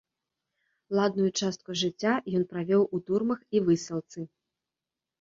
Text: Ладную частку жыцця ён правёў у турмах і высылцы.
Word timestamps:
Ладную 0.99 1.29
частку 1.41 1.77
жыцця 1.83 2.13
ён 2.41 2.49
правёў 2.57 2.83
у 2.95 3.05
турмах 3.11 3.39
і 3.57 3.65
высылцы. 3.71 4.19